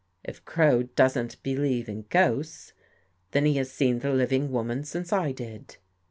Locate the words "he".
3.45-3.57